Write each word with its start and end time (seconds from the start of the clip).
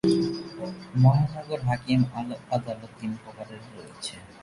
মহানগর 1.03 1.59
হাকিম 1.67 2.01
আদালত 2.55 2.91
তিন 2.99 3.11
প্রকারের 3.23 3.61
রয়েছে। 3.67 4.15